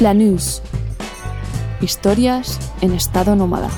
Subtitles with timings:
[0.00, 0.62] Flanús.
[1.82, 3.68] Historias en estado nómada.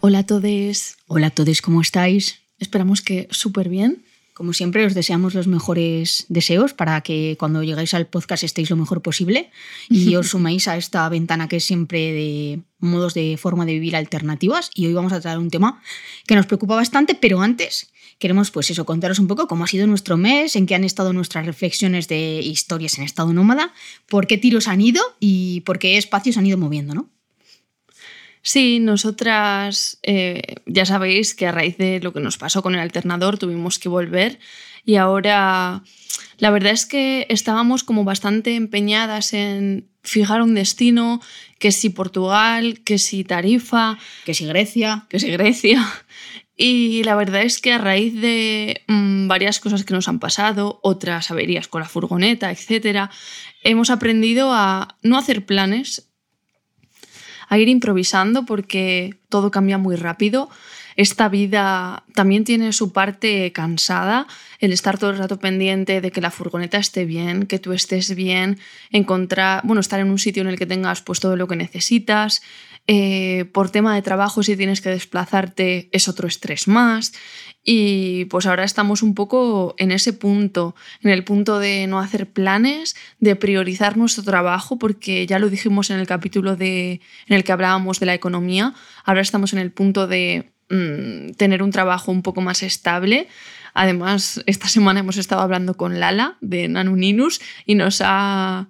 [0.00, 2.42] Hola a todos, hola a todos, ¿cómo estáis?
[2.58, 4.04] Esperamos que súper bien.
[4.34, 8.76] Como siempre, os deseamos los mejores deseos para que cuando llegáis al podcast estéis lo
[8.76, 9.50] mejor posible
[9.88, 13.96] y os suméis a esta ventana que es siempre de modos de forma de vivir
[13.96, 14.70] alternativas.
[14.74, 15.82] Y hoy vamos a tratar un tema
[16.26, 19.86] que nos preocupa bastante, pero antes queremos pues eso, contaros un poco cómo ha sido
[19.88, 23.72] nuestro mes, en qué han estado nuestras reflexiones de historias en estado nómada,
[24.06, 27.08] por qué tiros han ido y por qué espacios han ido moviendo, ¿no?
[28.42, 32.80] Sí, nosotras eh, ya sabéis que a raíz de lo que nos pasó con el
[32.80, 34.38] alternador tuvimos que volver
[34.84, 35.82] y ahora
[36.38, 41.20] la verdad es que estábamos como bastante empeñadas en fijar un destino,
[41.58, 45.86] que si Portugal, que si Tarifa, que si Grecia, que si Grecia.
[46.62, 50.78] Y la verdad es que a raíz de mm, varias cosas que nos han pasado,
[50.82, 53.08] otras averías con la furgoneta, etc.,
[53.62, 56.10] hemos aprendido a no hacer planes,
[57.48, 60.50] a ir improvisando porque todo cambia muy rápido.
[61.00, 64.26] Esta vida también tiene su parte cansada,
[64.58, 68.14] el estar todo el rato pendiente de que la furgoneta esté bien, que tú estés
[68.14, 68.58] bien,
[68.90, 72.42] encontrar, bueno, estar en un sitio en el que tengas pues todo lo que necesitas,
[72.86, 77.14] eh, por tema de trabajo, si tienes que desplazarte, es otro estrés más.
[77.64, 82.30] Y pues ahora estamos un poco en ese punto, en el punto de no hacer
[82.30, 87.42] planes, de priorizar nuestro trabajo, porque ya lo dijimos en el capítulo de, en el
[87.42, 88.74] que hablábamos de la economía,
[89.06, 93.28] ahora estamos en el punto de mm, tener un trabajo un poco más estable.
[93.74, 98.68] Además, esta semana hemos estado hablando con Lala de Nanuninus y nos ha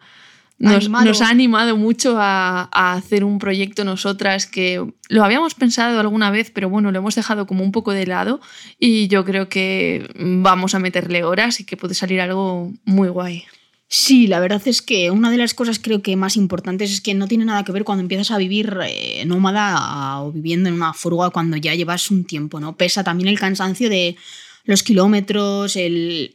[0.61, 6.51] nos, ha animado mucho a, hacer un proyecto nosotras que lo habíamos pensado alguna vez,
[6.51, 8.41] pero bueno, lo hemos dejado como un poco de lado
[8.79, 13.45] y yo creo que vamos a meterle horas y que puede salir algo muy guay.
[13.93, 17.13] Sí, la verdad es que una de las cosas creo que más importantes es que
[17.13, 20.93] no tiene nada que ver cuando empiezas a vivir eh, nómada o viviendo en una
[20.93, 22.77] furga cuando ya llevas un tiempo, ¿no?
[22.77, 24.17] Pesa también el cansancio de
[24.65, 26.33] los kilómetros, el,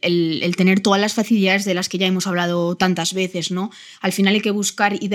[0.58, 3.70] tener todas las facilidades de las que ya hemos hablado tantas veces, ¿no?
[4.02, 5.08] Al final hay que buscar y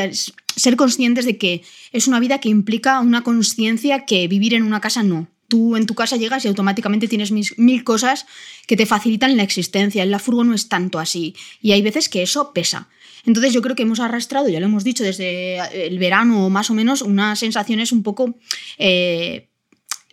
[0.55, 4.81] ser conscientes de que es una vida que implica una conciencia que vivir en una
[4.81, 5.27] casa no.
[5.51, 8.25] Tú en tu casa llegas y automáticamente tienes mil, cosas
[8.67, 10.01] que te facilitan la existencia.
[10.01, 11.35] En la furgo no es tanto así.
[11.61, 12.87] Y hay veces que eso pesa.
[13.25, 15.57] Entonces yo creo que hemos arrastrado, ya lo hemos dicho desde
[15.87, 18.35] el verano más o menos, unas sensaciones un poco
[18.77, 19.49] eh,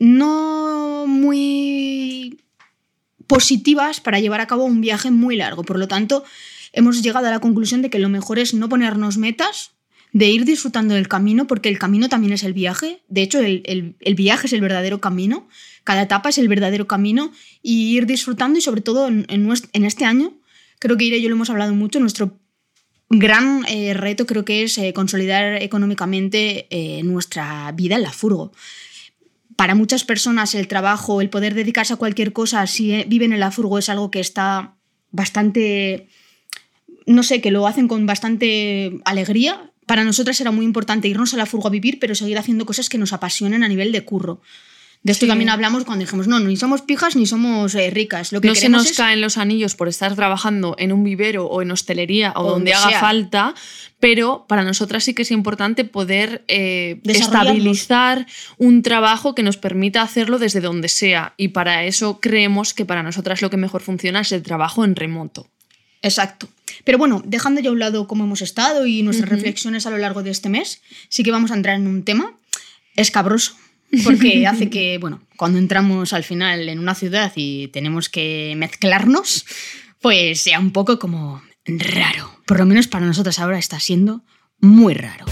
[0.00, 2.40] no muy
[3.28, 5.62] positivas para llevar a cabo un viaje muy largo.
[5.62, 6.24] Por lo tanto,
[6.72, 9.70] hemos llegado a la conclusión de que lo mejor es no ponernos metas,
[10.18, 13.02] de ir disfrutando del camino, porque el camino también es el viaje.
[13.06, 15.46] De hecho, el, viaje es el verdadero camino.
[15.84, 17.30] Cada etapa es el verdadero camino
[17.62, 20.34] y ir disfrutando y sobre todo en, en, este año,
[20.80, 22.36] creo que Irene y yo lo hemos hablado mucho, nuestro
[23.08, 28.52] gran eh, reto creo que es eh, consolidar económicamente eh, nuestra vida en la furgo
[29.56, 33.50] para muchas personas el trabajo, el poder dedicarse a cualquier cosa si viven en la
[33.50, 34.74] furgo es algo que está
[35.10, 36.08] bastante,
[37.06, 39.67] no sé, que lo hacen con bastante alegría.
[39.88, 42.90] Para nosotras era muy importante irnos a la furgo a vivir, pero seguir haciendo cosas
[42.90, 44.42] que nos apasionen a nivel de curro.
[45.02, 48.32] De esto también hablamos cuando dijimos, no, ni somos pijas ni somos eh, ricas.
[48.32, 51.62] Lo que no se nos caen los anillos por estar trabajando en un vivero o
[51.62, 53.54] en hostelería o, donde, haga falta,
[53.98, 58.26] pero para nosotras sí que es importante poder eh, estabilizar
[58.58, 61.32] un trabajo que nos permita hacerlo desde donde sea.
[61.38, 64.96] Y para eso creemos que para nosotras lo que mejor funciona es el trabajo en
[64.96, 65.48] remoto.
[66.02, 66.48] Exacto.
[66.88, 69.98] Pero bueno, dejando ya a un lado cómo hemos estado y nuestras reflexiones a lo
[69.98, 70.80] largo de este mes,
[71.10, 72.32] sí que vamos a entrar en un tema
[72.96, 73.56] escabroso
[74.04, 79.44] porque hace que, bueno, cuando entramos al final en una ciudad y tenemos que mezclarnos,
[80.00, 82.40] pues sea un poco como raro.
[82.46, 84.24] Por lo menos para nosotros ahora está siendo
[84.58, 85.26] muy raro.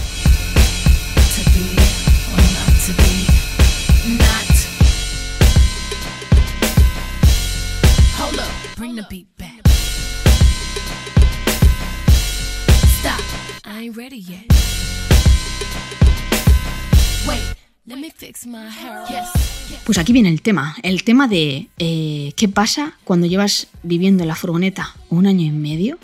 [19.85, 24.29] Pues aquí viene el tema, el tema de eh, qué pasa cuando llevas viviendo en
[24.29, 25.99] la furgoneta un año y medio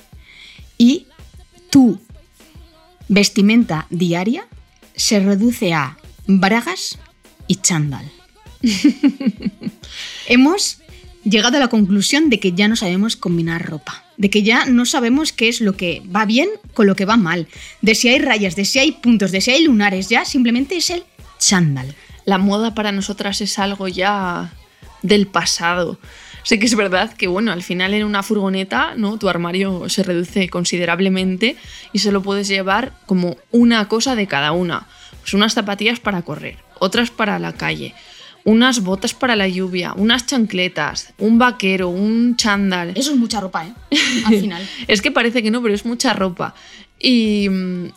[0.78, 1.08] y
[1.72, 2.00] tu
[3.08, 4.46] vestimenta diaria
[4.96, 5.98] se reduce a
[6.28, 7.00] bragas
[7.48, 8.12] y chándal.
[10.28, 10.78] Hemos
[11.24, 14.86] llegado a la conclusión de que ya no sabemos combinar ropa, de que ya no
[14.86, 17.48] sabemos qué es lo que va bien con lo que va mal,
[17.82, 20.90] de si hay rayas, de si hay puntos, de si hay lunares, ya simplemente es
[20.90, 21.04] el
[21.40, 21.96] chándal.
[22.26, 24.54] La moda para nosotras es algo ya
[25.02, 26.00] del pasado.
[26.44, 29.18] Sé que es verdad que, bueno, al final en una furgoneta, ¿no?
[29.18, 31.56] Tu armario se reduce considerablemente
[31.94, 34.88] y se lo puedes llevar como una cosa de cada una.
[35.22, 37.96] Pues unas zapatillas para correr, otras para la calle,
[38.46, 42.92] unas botas para la lluvia, unas chancletas, un vaquero, un chándal.
[42.96, 43.74] Eso es mucha ropa, ¿eh?
[44.26, 44.70] Al final.
[44.88, 46.54] es que parece que no, pero es mucha ropa.
[47.00, 47.48] Y,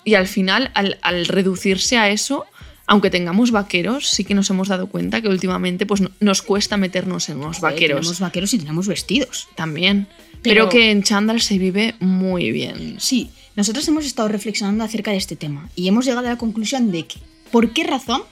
[0.04, 2.44] y al final, al, al, reducirse a eso,
[2.87, 7.28] aunque tengamos vaqueros, sí que nos hemos dado cuenta que últimamente pues, nos cuesta meternos
[7.28, 8.00] en unos vaqueros.
[8.00, 9.48] Tenemos vaqueros y tenemos vestidos.
[9.54, 10.08] También.
[10.43, 12.96] Pero, pero que en chándal se vive muy bien.
[12.98, 16.93] Sí, nosotros hemos estado reflexionando acerca de este tema y hemos llegado a la conclusión
[16.93, 17.19] de que,
[17.50, 18.22] ¿por qué razón?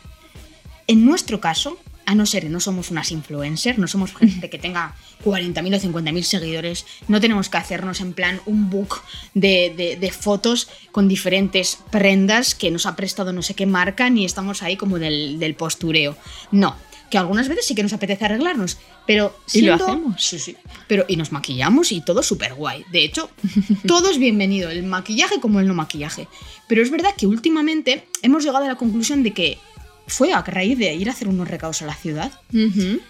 [0.86, 4.58] En nuestro caso, a no ser que no somos unas influencers, no somos gente que
[4.58, 9.02] tenga 40.000 o 50.000 seguidores, no tenemos que hacernos en plan un book
[9.34, 14.10] de, de, de, fotos con diferentes prendas que nos ha prestado no sé qué marca,
[14.10, 16.16] ni estamos ahí como del, del postureo.
[16.52, 16.76] No,
[17.10, 20.22] que algunas veces sí que nos apetece arreglarnos, pero siendo, ¿Y lo hacemos?
[20.22, 20.56] Sí, sí.
[20.88, 22.84] Pero, y nos maquillamos y todo súper guay.
[22.90, 23.30] De hecho,
[23.86, 26.28] todo es bienvenido, el maquillaje como el no maquillaje.
[26.66, 29.58] Pero es verdad que últimamente hemos llegado a la conclusión de que
[30.06, 33.00] fue a raíz de ir a hacer unos recados a la ciudad, uh -huh.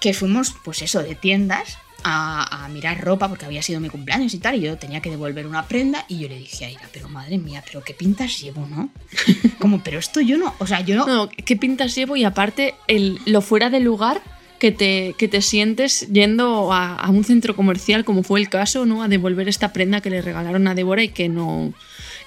[0.00, 4.32] que fuimos, pues eso, de tiendas a, a, mirar ropa porque había sido mi cumpleaños
[4.34, 6.88] y tal, y yo tenía que devolver una prenda y yo le dije a Ira,
[6.92, 8.90] pero madre mía, pero qué pintas llevo, ¿no?
[9.58, 11.06] Como, pero esto yo no, o sea, yo no...
[11.06, 12.16] no ¿Qué pintas llevo?
[12.16, 14.22] Y aparte, el, lo fuera de lugar
[14.58, 18.86] que te, que te sientes yendo a, a, un centro comercial, como fue el caso,
[18.86, 19.02] ¿no?
[19.02, 21.72] A devolver esta prenda que le regalaron a Débora y que no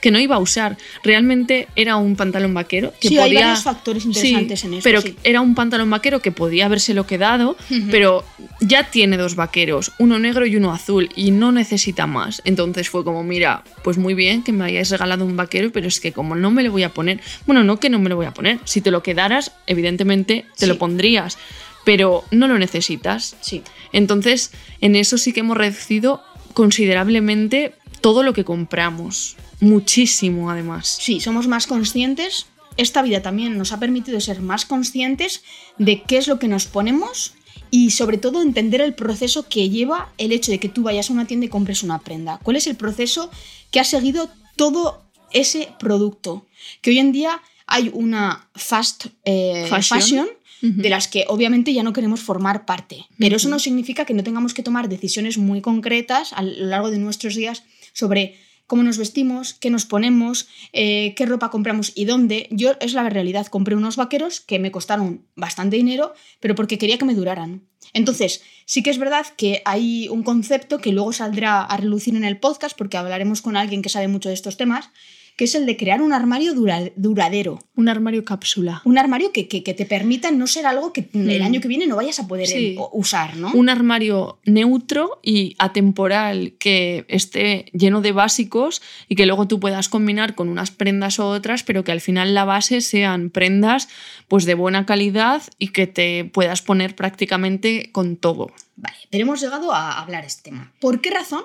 [0.03, 0.77] que no iba a usar.
[1.01, 3.23] Realmente era un pantalón vaquero que sí, podía.
[3.23, 4.83] Hay varios factores interesantes sí, en eso.
[4.83, 5.15] Pero sí.
[5.23, 7.87] era un pantalón vaquero que podía habérselo quedado, uh -huh.
[7.89, 8.25] pero
[8.59, 12.41] ya tiene dos vaqueros, uno negro y uno azul, y no necesita más.
[12.43, 16.01] Entonces fue como, mira, pues muy bien que me hayáis regalado un vaquero, pero es
[16.01, 18.25] que como no me lo voy a poner, bueno, no que no me lo voy
[18.25, 21.37] a poner, si te lo quedaras, evidentemente te lo pondrías,
[21.85, 23.37] pero no lo necesitas.
[23.39, 23.63] Sí.
[23.93, 24.51] Entonces,
[24.81, 26.21] en eso sí que hemos reducido
[26.53, 29.37] considerablemente todo lo que compramos.
[29.59, 30.97] Muchísimo, además.
[30.99, 32.47] Sí, somos más conscientes.
[32.77, 35.43] Esta vida también nos ha permitido ser más conscientes
[35.77, 37.33] de qué es lo que nos ponemos
[37.69, 41.13] y sobre todo entender el proceso que lleva el hecho de que tú vayas a
[41.13, 42.39] una tienda y compres una prenda.
[42.43, 43.31] ¿Cuál es el proceso
[43.71, 46.45] que ha seguido todo ese producto?
[46.81, 50.75] Que hoy en día hay una fast eh, fashion, fashion uh -huh.
[50.75, 53.07] de las que obviamente ya no queremos formar parte.
[53.17, 53.35] Pero uh -huh.
[53.37, 56.99] eso no significa que no tengamos que tomar decisiones muy concretas a lo largo de
[56.99, 57.63] nuestros días
[57.93, 58.37] sobre
[58.67, 62.47] cómo nos vestimos, qué nos ponemos, eh, qué ropa compramos y dónde.
[62.51, 66.97] Yo, es la realidad, compré unos vaqueros que me costaron bastante dinero, pero porque quería
[66.97, 67.67] que me duraran.
[67.93, 72.23] Entonces, sí que es verdad que hay un concepto que luego saldrá a relucir en
[72.23, 74.89] el podcast, porque hablaremos con alguien que sabe mucho de estos temas,
[75.35, 77.59] que es el de crear un armario dura, duradero.
[77.75, 78.81] Un armario cápsula.
[78.85, 81.29] Un armario que, que, que, te permita no ser algo que mm.
[81.29, 82.75] el año que viene no vayas a poder sí.
[82.91, 83.51] usar, ¿no?
[83.53, 89.89] Un armario neutro y atemporal que esté lleno de básicos y que luego tú puedas
[89.89, 93.89] combinar con unas prendas u otras, pero que al final la base sean prendas
[94.27, 98.51] pues de buena calidad y que te puedas poner prácticamente con todo.
[98.75, 100.71] Vale, pero hemos llegado a hablar este tema.
[100.79, 101.43] ¿Por qué razón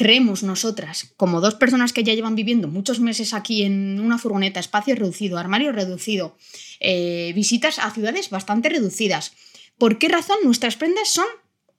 [0.00, 4.58] creemos nosotras, como dos personas que ya llevan viviendo muchos meses aquí en una furgoneta,
[4.58, 6.38] espacio reducido, armario reducido,
[6.80, 9.34] eh, visitas a ciudades bastante reducidas,
[9.76, 11.26] ¿por qué razón nuestras prendas son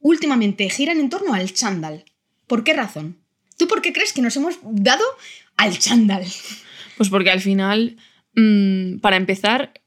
[0.01, 2.05] últimamente giran en torno al chándal?
[2.45, 3.17] ¿Por qué razón?
[3.57, 5.03] ¿Tú por qué crees que nos hemos dado
[5.57, 6.23] al chándal?
[6.97, 7.97] Pues porque al final,
[8.35, 9.80] mmm, para empezar,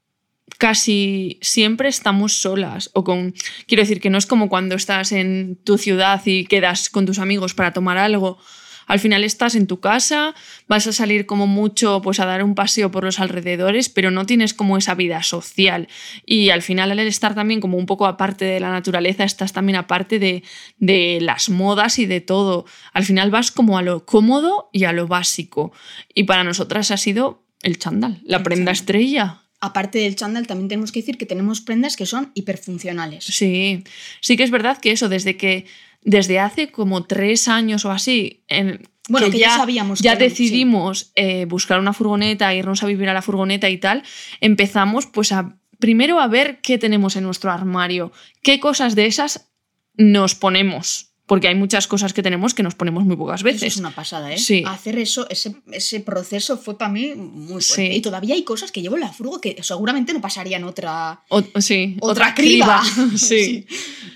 [0.58, 3.34] casi siempre estamos solas o con
[3.66, 7.18] quiero decir que no es como cuando estás en tu ciudad y quedas con tus
[7.18, 8.38] amigos para tomar algo.
[8.86, 10.34] Al final estás en tu casa
[10.68, 14.26] vas a salir como mucho pues a dar un paseo por los alrededores pero no
[14.26, 15.88] tienes como esa vida social.
[16.26, 19.76] Y al final al estar también como un poco aparte de la naturaleza estás también
[19.76, 20.42] aparte de,
[20.76, 22.66] de las modas y de todo.
[22.92, 25.72] Al final vas como a lo cómodo y a lo básico.
[26.14, 30.92] Y para nosotras ha sido el chándal la prenda estrella aparte del chándal, también tenemos
[30.92, 33.25] que decir que tenemos prendas que son hiperfuncionales.
[33.25, 33.85] Sí,
[34.21, 35.66] sí que es verdad que eso, desde que
[36.02, 40.16] desde hace como tres años o así, en, bueno, que, que ya, ya, sabíamos ya
[40.16, 41.12] que, decidimos sí.
[41.16, 44.02] eh, buscar una furgoneta, irnos a vivir a la furgoneta y tal,
[44.40, 49.50] empezamos pues a primero a ver qué tenemos en nuestro armario, qué cosas de esas
[49.94, 51.13] nos ponemos.
[51.26, 53.62] Porque hay muchas cosas que tenemos que nos ponemos muy pocas veces.
[53.62, 54.36] Eso es una pasada, ¿eh?
[54.38, 54.62] Sí.
[54.66, 57.92] Hacer eso, ese, ese proceso fue para mí muy fuerte.
[57.92, 57.96] Sí.
[57.96, 61.42] Y todavía hay cosas que llevo en la furgo que seguramente no pasarían otra, O-
[61.60, 62.82] sí, otra, criba.
[63.16, 63.66] sí.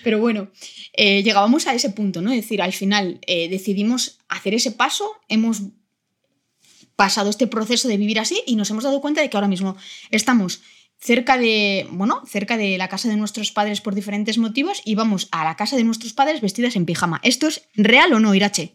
[0.05, 0.49] Pero bueno,
[0.93, 2.31] eh, llegábamos a ese punto, ¿no?
[2.31, 5.63] Es decir, al final eh, decidimos hacer ese paso, hemos
[6.95, 9.77] pasado este proceso de vivir así y nos hemos dado cuenta de que ahora mismo
[10.11, 10.61] estamos
[11.01, 15.29] cerca de, bueno, cerca de la casa de nuestros padres por diferentes motivos y vamos
[15.31, 17.21] a la casa de nuestros padres vestidas en pijama.
[17.23, 18.73] ¿Esto es real o no, Irache?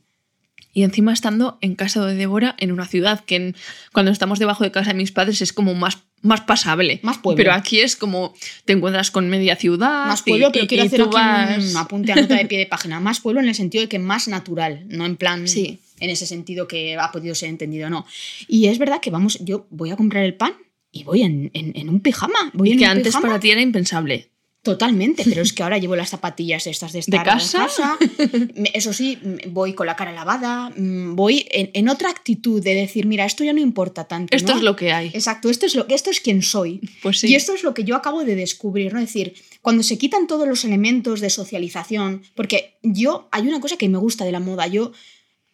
[0.76, 3.56] Y encima estando en casa de Débora, en una ciudad que en-
[3.92, 7.00] cuando estamos debajo de casa de mis padres es como más, más pasable.
[7.04, 7.38] Más pueblo.
[7.38, 8.34] Pero aquí es como
[8.66, 10.08] te encuentras con media ciudad.
[10.08, 12.46] Más y- pueblo, pero y- quiero y hacer aquí vas- un apunte a nota de
[12.46, 13.00] pie de página.
[13.00, 15.80] Más pueblo en el sentido de que más natural, no en plan Sí.
[16.00, 18.08] en ese sentido que ha podido ser entendido, no.
[18.48, 20.54] Y es verdad que vamos, yo voy a comprar el pan
[20.94, 22.52] y voy en, en- en un pijama.
[22.54, 23.28] Voy Y en que un antes pijama.
[23.28, 24.30] para ti era impensable.
[24.62, 27.98] Totalmente, pero es que ahora llevo las zapatillas estas de estar en casa?
[28.74, 29.18] Eso sí,
[29.50, 33.44] voy con la cara lavada, mm, voy en, en otra actitud de decir, mira, esto
[33.44, 34.34] ya no importa tanto.
[34.34, 34.60] Esto ¿no?
[34.60, 35.08] es lo que hay.
[35.08, 36.80] Exacto, esto es lo esto es quien soy.
[37.02, 37.28] Pues sí.
[37.28, 39.00] Y esto es lo que yo acabo de descubrir, ¿no?
[39.00, 43.76] Es decir, cuando se quitan todos los elementos de socialización, porque yo, hay una cosa
[43.76, 44.94] que me gusta de la moda, yo,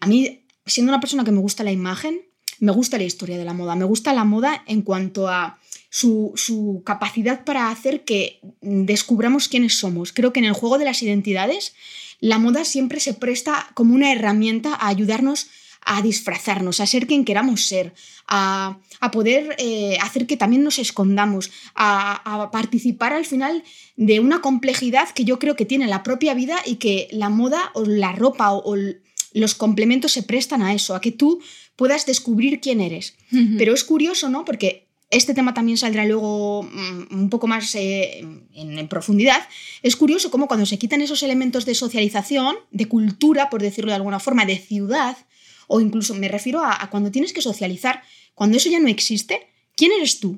[0.01, 2.21] a mí, siendo una persona que me gusta la imagen,
[2.59, 6.33] me gusta la historia de la moda, me gusta la moda en cuanto a su,
[6.35, 10.13] su capacidad para hacer que descubramos quiénes somos.
[10.13, 11.73] Creo que en el juego de las identidades,
[12.19, 15.47] la moda siempre se presta como una herramienta a ayudarnos
[15.81, 17.93] a disfrazarnos, a ser quien queramos ser,
[18.27, 23.63] a, a poder eh, hacer que también nos escondamos, a, participar al final
[23.95, 27.71] de una complejidad que yo creo que tiene la propia vida y que la moda
[27.73, 28.75] o la ropa o,
[29.33, 31.39] los complementos se prestan a eso, a que tú
[31.79, 33.15] puedas descubrir quién eres.
[33.57, 34.43] Pero es curioso, ¿no?
[34.43, 39.47] Porque este tema también saldrá luego mm, un poco más eh, en, en profundidad.
[39.81, 43.95] Es curioso cómo cuando se quitan esos elementos de socialización, de cultura, por decirlo de
[43.95, 45.17] alguna forma, de ciudad,
[45.69, 48.03] o incluso me refiero a, a cuando tienes que socializar,
[48.35, 50.37] cuando eso ya no existe, ¿quién eres tú?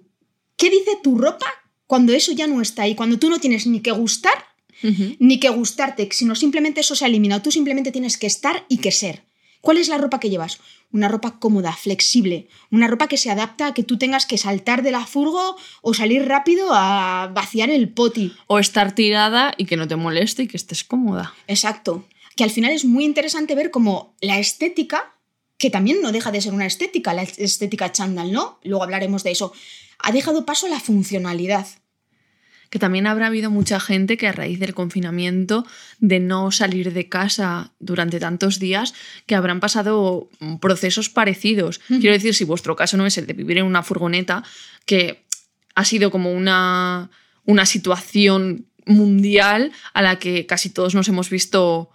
[0.57, 1.47] ¿Qué dice tu ropa
[1.87, 2.93] cuando eso ya no está ahí?
[2.93, 4.45] Cuando tú no tienes ni que gustar
[5.19, 7.41] ni que gustarte, sino simplemente eso se ha eliminado.
[7.41, 9.23] Tú simplemente tienes que estar y que ser.
[9.61, 10.59] ¿Cuál es la ropa que llevas?
[10.93, 14.83] Una ropa cómoda, flexible, una ropa que se adapta a que tú tengas que saltar
[14.83, 18.33] de la furgo o salir rápido a vaciar el poti.
[18.47, 21.33] O estar tirada y que no te moleste y que estés cómoda.
[21.47, 22.05] Exacto.
[22.35, 25.15] Que al final es muy interesante ver cómo la estética,
[25.57, 28.59] que también no deja de ser una estética, la estética chándal, ¿no?
[28.63, 29.53] Luego hablaremos de eso,
[29.99, 31.67] ha dejado paso a la funcionalidad.
[32.71, 35.67] Que también habrá habido mucha gente que a raíz del confinamiento,
[35.99, 38.95] de no salir de casa durante tantos días,
[39.27, 41.79] que habrán pasado procesos parecidos.
[41.87, 44.43] Quiero decir, si vuestro caso no es el de vivir en una furgoneta,
[44.87, 45.23] que
[45.75, 47.11] ha sido como una,
[47.45, 51.91] una situación mundial a la que casi todos nos hemos visto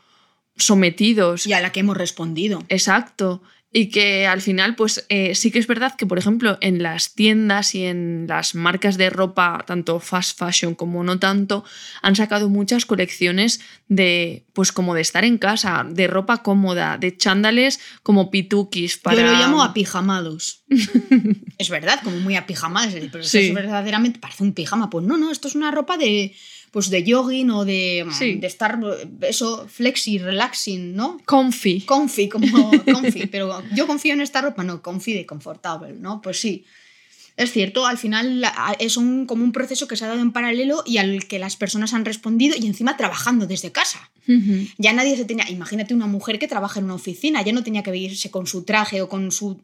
[0.56, 1.47] sometidos.
[1.47, 2.62] Y a la que hemos respondido.
[2.68, 3.42] Exacto.
[3.73, 7.14] Y que al final, pues eh, sí que es verdad que, por ejemplo, en las
[7.14, 11.64] tiendas y en las marcas de ropa, tanto fast fashion como no tanto,
[12.00, 17.16] han sacado muchas colecciones de, pues como de estar en casa, de ropa cómoda, de
[17.16, 19.16] chándales como pituquis para...
[19.16, 20.64] Yo lo llamo apijamados.
[21.58, 22.94] es verdad, como muy apijamados.
[22.94, 24.88] Pero eso es verdaderamente parece un pijama.
[24.88, 26.35] Pues no, no, esto es una ropa de,
[26.76, 28.35] pues de jogging o de, Sí.
[28.35, 28.78] de estar,
[29.23, 31.16] eso, flexi, relaxing, ¿no?
[31.25, 31.80] Comfy.
[31.80, 36.21] Comfy, como comfy, pero yo confío en esta ropa, no, confí de confortable, ¿no?
[36.21, 36.66] Pues sí.
[37.37, 38.43] Es cierto, al final
[38.78, 41.57] es un, como un proceso que se ha dado en paralelo y al que las
[41.57, 44.11] personas han respondido y encima trabajando desde casa.
[44.78, 45.49] Ya nadie se tenía.
[45.50, 48.64] Imagínate una mujer que trabaja en una oficina, ya no tenía que irse con su
[48.64, 49.61] traje o con su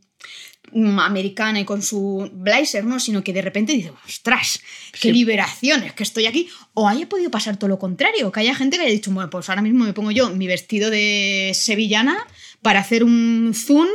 [0.72, 3.00] mm, americana y con su blazer, ¿no?
[3.00, 4.60] Sino que de repente dice, ostras,
[4.92, 5.12] qué Sí.
[5.12, 6.48] liberación, es que estoy aquí.
[6.74, 9.48] O haya podido pasar todo lo contrario, que haya gente que haya dicho, bueno, pues
[9.48, 12.16] ahora mismo me pongo yo mi vestido de sevillana
[12.60, 13.88] para hacer un zoom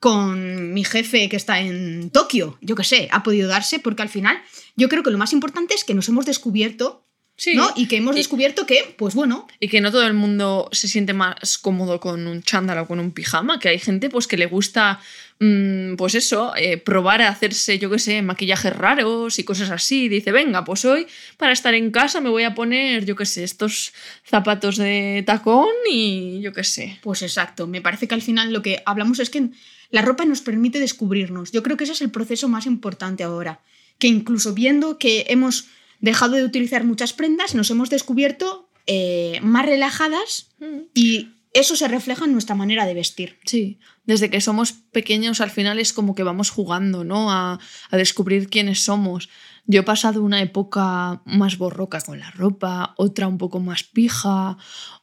[0.00, 2.58] con mi jefe que está en Tokio.
[2.60, 4.40] Yo qué sé, ha podido darse porque al final
[4.76, 7.02] yo creo que lo más importante es que nos hemos descubierto,
[7.38, 7.54] Sí.
[7.54, 7.70] ¿no?
[7.76, 10.88] Y que hemos Y- descubierto que, pues bueno, Y que no todo el mundo se
[10.88, 14.36] siente más cómodo con un chándal o con un pijama, que hay gente pues que
[14.38, 15.00] le gusta,
[15.38, 20.08] pues eso, eh, probar a hacerse, yo qué sé, maquillajes raros y cosas así.
[20.08, 23.44] Dice, venga, pues hoy para estar en casa me voy a poner, yo qué sé,
[23.44, 23.92] estos
[24.24, 26.98] zapatos de tacón y yo qué sé.
[27.02, 29.50] Pues exacto, me parece que al final lo que hablamos es que
[29.90, 31.52] la ropa nos permite descubrirnos.
[31.52, 33.60] Yo creo que ese es el proceso más importante ahora,
[33.98, 35.66] que incluso viendo que hemos
[36.00, 40.48] dejado de utilizar muchas prendas, nos hemos descubierto eh, más relajadas
[40.94, 43.38] y eso se refleja en nuestra manera de vestir.
[43.44, 47.30] Sí, desde que somos pequeños al final es como que vamos jugando, ¿no?
[47.30, 47.58] A,
[47.90, 49.28] a descubrir quiénes somos.
[49.68, 54.56] Yo he pasado una época más borroca con la ropa, otra un poco más pija,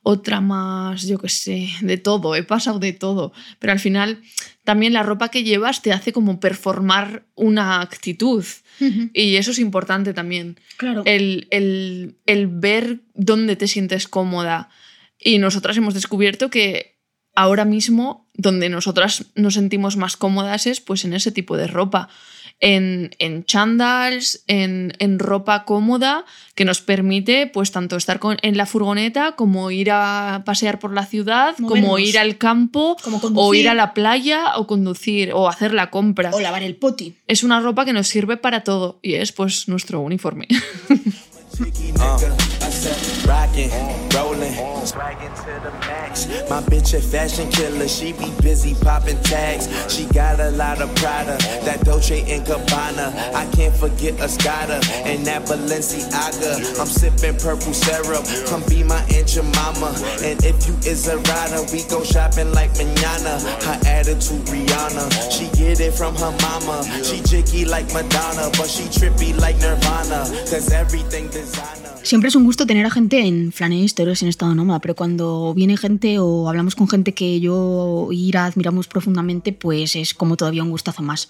[0.03, 3.33] otra más, yo qué sé, de todo, he pasado de todo.
[3.59, 4.21] Pero al final
[4.63, 8.45] también la ropa que llevas te hace como performar una actitud.
[9.13, 10.59] Y eso es importante también.
[10.77, 11.03] Claro.
[11.05, 14.69] El, el, el ver dónde te sientes cómoda.
[15.19, 16.92] Y nosotras hemos descubierto que
[17.35, 22.09] ahora mismo donde nosotras nos sentimos más cómodas es pues en ese tipo de ropa
[22.59, 26.23] en, en chandals, en, en, ropa cómoda
[26.55, 30.93] que nos permite pues tanto estar con, en la furgoneta como ir a pasear por
[30.93, 31.87] la ciudad, Movernos.
[31.87, 35.89] como ir al campo Como o ir a la playa o conducir o hacer la
[35.89, 36.31] compra.
[36.33, 37.15] O lavar el poti.
[37.27, 40.47] Es una ropa que nos sirve para todo y es pues nuestro uniforme.
[43.25, 43.71] Rockin',
[44.11, 46.27] rollin', swaggin' to the max.
[46.49, 49.67] My bitch a fashion killer, she be busy poppin' tags.
[49.93, 53.33] She got a lot of Prada, that Dolce and Gabbana.
[53.33, 56.79] I can't forget Escada and that Balenciaga.
[56.79, 59.95] I'm sippin' purple syrup, come be my Aunt Jemima.
[60.21, 63.39] And if you is a rider, we go shopping like manana.
[63.63, 66.83] Her attitude Rihanna, she get it from her mama.
[67.03, 70.25] She jiggy like Madonna, but she trippy like Nirvana.
[70.49, 71.82] Cause everything designer.
[72.03, 75.77] Siempre es un gusto tener a gente en Flanestoros en estado nómada, pero cuando viene
[75.77, 80.63] gente o hablamos con gente que yo y Ira admiramos profundamente, pues es como todavía
[80.63, 81.29] un gustazo más.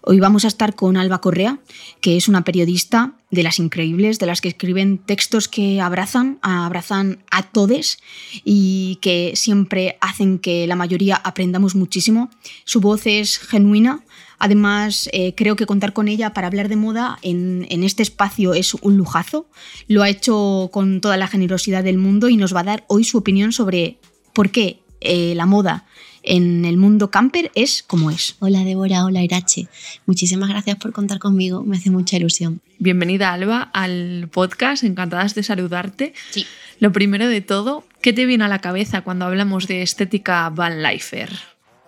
[0.00, 1.58] Hoy vamos a estar con Alba Correa,
[2.00, 7.22] que es una periodista de las increíbles, de las que escriben textos que abrazan, abrazan
[7.30, 7.98] a todos
[8.44, 12.30] y que siempre hacen que la mayoría aprendamos muchísimo.
[12.64, 14.02] Su voz es genuina.
[14.38, 18.54] Además, eh, creo que contar con ella para hablar de moda en, en, este espacio
[18.54, 19.48] es un lujazo.
[19.88, 23.04] Lo ha hecho con toda la generosidad del mundo y nos va a dar hoy
[23.04, 23.98] su opinión sobre
[24.32, 25.84] por qué eh, la moda
[26.22, 28.36] en el mundo camper es como es.
[28.38, 29.68] Hola Débora, hola Irache.
[30.06, 32.62] Muchísimas gracias por contar conmigo, me hace mucha ilusión.
[32.78, 36.14] Bienvenida Alba al podcast, encantadas de saludarte.
[36.30, 36.46] Sí.
[36.80, 40.82] Lo primero de todo, ¿qué te viene a la cabeza cuando hablamos de estética Van
[40.82, 41.30] Lifer?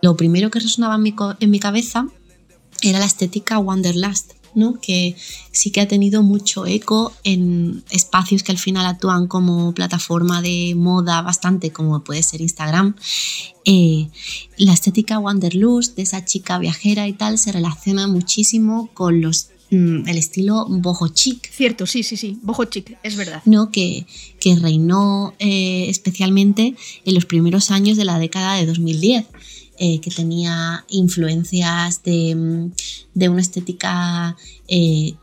[0.03, 2.07] Lo primero que resonaba en mi, en mi cabeza
[2.83, 4.81] era la estética Wanderlust, ¿no?
[4.81, 5.15] que
[5.53, 10.75] sí que ha tenido mucho eco en espacios que al final actúan como plataforma de
[10.75, 12.97] moda bastante, como puede ser Instagram.
[13.65, 14.09] Eh,
[14.57, 20.09] la estética Wanderlust de esa chica viajera y tal se relaciona muchísimo con los mm,
[20.09, 21.51] el estilo boho chic.
[21.53, 23.43] Cierto, sí, sí, sí, boho chic, es verdad.
[23.45, 23.71] ¿no?
[23.71, 24.07] Que,
[24.41, 29.27] que reinó eh, especialmente en los primeros años de la década de 2010.
[29.79, 32.71] Eh, que tenía influencias de,
[33.12, 34.35] de una estética
[34.69, 35.15] eh,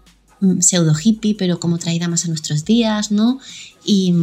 [0.59, 3.39] pseudo hippie, pero como traída más a nuestros días, ¿no?
[3.83, 4.13] Y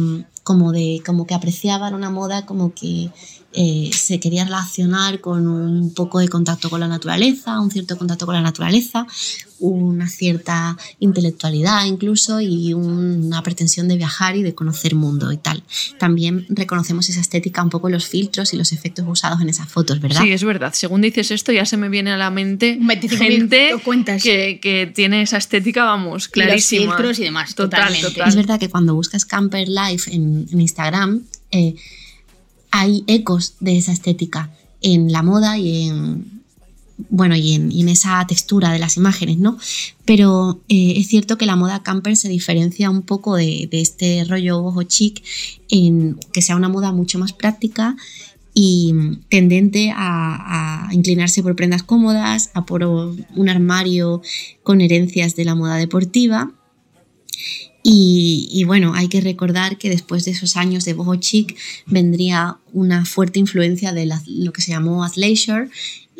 [0.43, 3.11] como, de, como que apreciaban una moda como que
[3.53, 8.25] eh, se quería relacionar con un poco de contacto con la naturaleza, un cierto contacto
[8.25, 9.05] con la naturaleza,
[9.61, 15.63] una cierta intelectualidad incluso y una pretensión de viajar y de conocer mundo y tal.
[15.97, 19.99] También reconocemos esa estética un poco los filtros y los efectos usados en esas fotos,
[20.01, 20.21] ¿verdad?
[20.21, 20.73] Sí, es verdad.
[20.73, 23.71] Según dices esto ya se me viene a la mente gente
[24.21, 26.81] que, que, tiene esa estética, vamos, clarísima.
[26.81, 28.09] Y los filtros y demás, total, totalmente.
[28.09, 28.29] total.
[28.29, 31.75] Es verdad que cuando buscas Camper Life en, en Instagram, eh,
[32.71, 34.49] hay ecos de esa estética
[34.81, 36.40] en la moda y en
[37.09, 39.57] bueno y en, esa textura de las imágenes, ¿no?
[40.05, 44.61] Pero eh, es cierto que la moda camper se diferencia un poco de, este rollo
[44.61, 45.23] boho chic
[45.69, 47.95] en que sea una moda mucho más práctica
[48.53, 48.93] y
[49.29, 54.21] tendente a, inclinarse por prendas cómodas, a por un armario
[54.63, 56.51] con herencias de la moda deportiva
[57.83, 63.05] y, bueno, hay que recordar que después de esos años de boho chic vendría una
[63.05, 65.69] fuerte influencia de lo que se llamó athleisure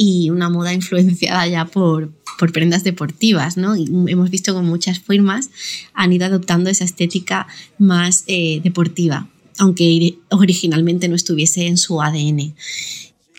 [0.01, 3.75] y una moda influenciada ya por, por prendas deportivas, ¿no?
[3.75, 5.51] Y hemos visto que muchas firmas
[5.93, 7.45] han ido adoptando esa estética
[7.77, 9.27] más eh, deportiva,
[9.59, 12.55] aunque originalmente no estuviese en su ADN.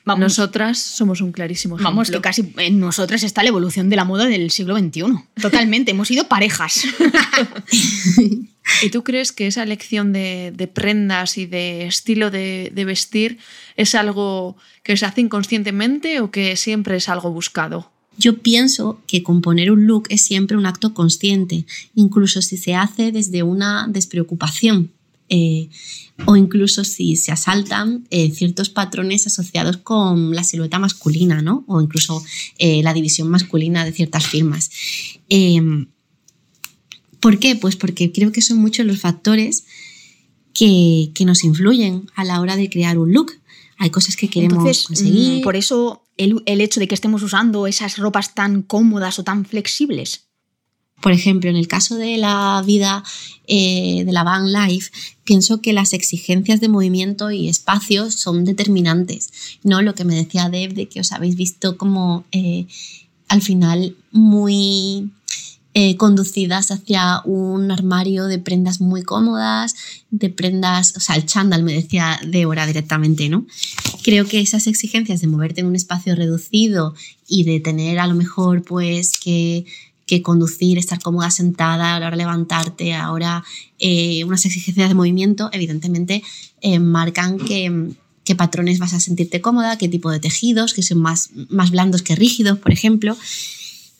[0.04, 0.20] Vamos.
[0.20, 1.90] Nosotras somos un clarísimo ejemplo.
[1.90, 5.02] Vamos, que casi en nosotras está la evolución de la moda del siglo XXI.
[5.40, 6.84] Totalmente, hemos sido parejas.
[8.82, 13.38] ¿Y tú crees que esa elección de, prendas y de estilo de, de, vestir
[13.76, 17.90] es algo que se hace inconscientemente o que siempre es algo buscado?
[18.18, 23.10] Yo pienso que componer un look es siempre un acto consciente, incluso si se hace
[23.10, 24.92] desde una despreocupación.
[25.34, 25.70] Eh,
[26.26, 31.64] o incluso si se asaltan eh, ciertos patrones asociados con la silueta masculina, ¿no?
[31.68, 32.22] O incluso
[32.58, 34.70] eh, la división masculina de ciertas firmas.
[37.22, 37.54] ¿Por qué?
[37.54, 39.64] Pues porque creo que son muchos los factores
[40.52, 43.32] que, que, nos influyen a la hora de crear un look.
[43.78, 45.42] Hay cosas que queremos Entonces, conseguir.
[45.42, 49.44] Por eso el, el hecho de que estemos usando esas ropas tan cómodas o tan
[49.44, 50.24] flexibles
[51.00, 53.04] Por ejemplo, en el caso de la vida
[53.46, 54.90] eh, de la van life,
[55.22, 59.30] pienso que las exigencias de movimiento y espacio son determinantes.
[59.62, 59.80] ¿no?
[59.80, 62.66] Lo que me decía Deb de que os habéis visto como eh,
[63.28, 65.08] al final muy
[65.74, 69.74] eh, conducidas hacia un armario de prendas muy cómodas,
[70.10, 73.46] de prendas, o sea, el chándal me decía Débora directamente, ¿no?
[74.02, 76.94] Creo que esas exigencias de moverte en un espacio reducido
[77.26, 79.64] y de tener a lo mejor pues que,
[80.04, 83.42] que conducir, estar cómoda sentada, ahora levantarte, ahora
[83.78, 86.22] eh, unas exigencias de movimiento, evidentemente
[86.60, 90.98] eh, marcan que, qué patrones vas a sentirte cómoda, qué tipo de tejidos, que son
[90.98, 93.16] más, más blandos que rígidos, por ejemplo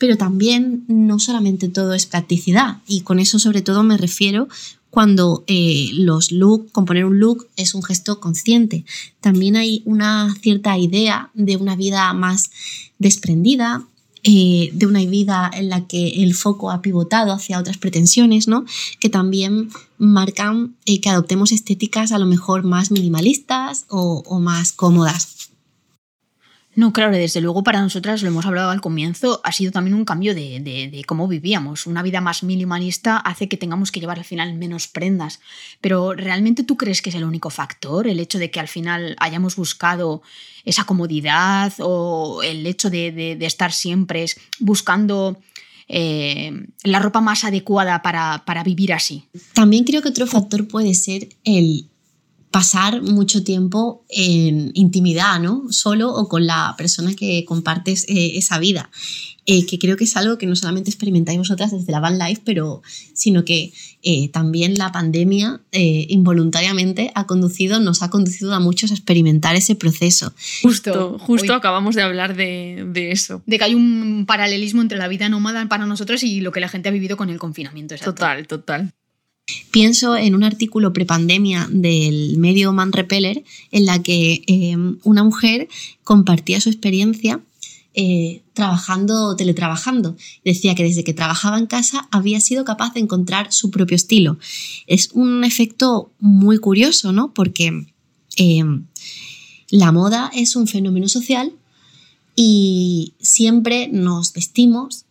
[0.02, 4.48] pero también no solamente todo es practicidad y con eso sobre todo me refiero
[4.90, 8.84] cuando eh, los look, componer un look es un gesto consciente.
[9.20, 12.50] También hay una cierta idea de una vida más
[12.98, 13.84] desprendida,
[14.24, 18.64] eh, de una vida en la que el foco ha pivotado hacia otras pretensiones, ¿no?
[18.98, 25.31] que también marcan eh, que adoptemos estéticas a lo mejor más minimalistas o más cómodas.
[26.74, 30.06] No, claro, desde luego para nosotras, lo hemos hablado al comienzo, ha sido también un
[30.06, 31.86] cambio de, cómo vivíamos.
[31.86, 35.40] Una vida más minimalista hace que tengamos que llevar al final menos prendas.
[35.82, 38.06] Pero ¿realmente tú crees que es el único factor?
[38.06, 40.22] El hecho de que al final hayamos buscado
[40.64, 44.24] esa comodidad o el hecho de, estar siempre
[44.58, 45.38] buscando
[45.88, 49.28] eh, la ropa más adecuada para, para vivir así.
[49.52, 51.91] También creo que otro factor puede ser el
[52.52, 55.64] pasar mucho tiempo en intimidad, ¿no?
[55.70, 58.90] Solo o con la persona que compartes eh, esa vida.
[59.44, 62.42] Eh, que creo que es algo que no solamente experimentáis vosotras desde la van life,
[62.44, 68.92] pero sino que eh, también la pandemia involuntariamente ha conducido, nos ha conducido a muchos
[68.92, 70.32] a experimentar ese proceso.
[70.62, 73.42] Justo, justo acabamos de hablar de, de, eso.
[73.46, 76.68] De que hay un paralelismo entre la vida nómada para nosotros y lo que la
[76.68, 77.96] gente ha vivido con el confinamiento.
[77.96, 78.92] Total, total.
[79.70, 85.68] Pienso en un artículo prepandemia del medio Man Repeller en la que eh, una mujer
[86.04, 87.40] compartía su experiencia
[87.94, 90.16] eh, trabajando, teletrabajando.
[90.44, 94.38] Decía que desde que trabajaba en casa había sido capaz de encontrar su propio estilo.
[94.86, 97.34] Es un efecto muy curioso, ¿no?
[97.34, 97.86] Porque
[98.36, 98.64] eh,
[99.70, 101.52] la moda es un fenómeno social
[102.36, 105.04] y siempre nos vestimos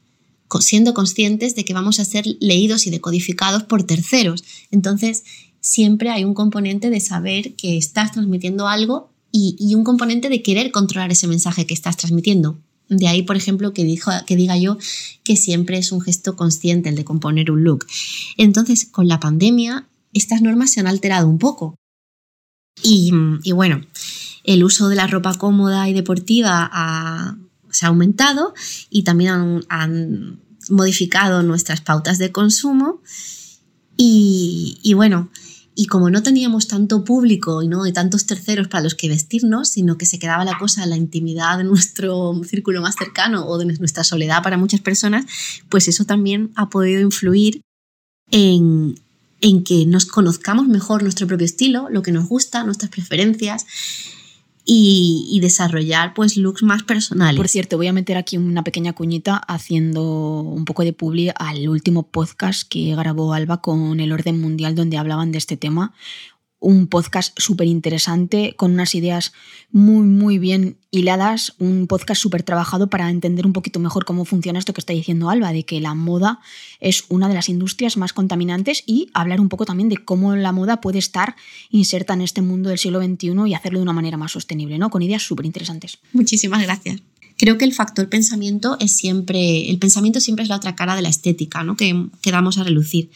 [0.60, 4.44] siendo conscientes de que vamos a ser leídos y decodificados por terceros.
[4.72, 5.24] Entonces,
[5.62, 10.72] siempre hay un componente de saber que estás transmitiendo algo y, un componente de querer
[10.72, 12.60] controlar ese mensaje que estás transmitiendo.
[12.90, 14.78] De ahí, por ejemplo, que, dijo, que diga yo
[15.24, 17.86] que siempre es un gesto consciente el de componer un look.
[18.36, 21.76] Entonces, con la pandemia, estas normas se han alterado un poco.
[22.84, 23.12] Y,
[23.54, 23.82] bueno,
[24.44, 26.70] el uso de la ropa cómoda y deportiva
[27.72, 28.54] se ha aumentado
[28.90, 33.02] y también han modificado nuestras pautas de consumo.
[34.04, 35.30] Y, bueno,
[35.76, 39.70] y como no teníamos tanto público y no de tantos terceros para los que vestirnos,
[39.70, 43.60] sino que se quedaba la cosa en la intimidad de nuestro círculo más cercano o
[43.60, 45.26] de nuestra soledad para muchas personas,
[45.70, 47.62] pues eso también ha podido influir
[48.32, 49.00] en,
[49.42, 53.68] en que nos conozcamos mejor nuestro propio estilo, lo que nos gusta, nuestras preferencias
[54.74, 57.36] y, desarrollar pues looks más personales.
[57.36, 61.68] Por cierto, voy a meter aquí una pequeña cuñita haciendo un poco de publi al
[61.68, 65.94] último podcast que grabó Alba con el orden mundial donde hablaban de este tema
[66.62, 69.34] un podcast súper interesante, con unas ideas
[69.72, 74.60] muy, muy bien hiladas, un podcast súper trabajado para entender un poquito mejor cómo funciona
[74.60, 76.40] esto que está diciendo Alba, de que la moda
[76.80, 80.52] es una de las industrias más contaminantes y hablar un poco también de cómo la
[80.52, 81.36] moda puede estar
[81.72, 84.90] inserta en este mundo del siglo XXI y hacerlo de una manera más sostenible, ¿no?
[84.90, 85.98] Con ideas súper interesantes.
[86.14, 87.02] Muchísimas gracias
[87.42, 91.02] creo que el factor pensamiento es siempre, el pensamiento siempre es la otra cara de
[91.02, 91.76] la estética, ¿no?
[91.76, 93.10] Que, que damos a relucir.